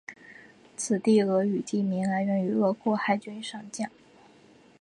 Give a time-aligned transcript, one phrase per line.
[0.75, 3.87] 此地俄语地名来源俄国海军上将。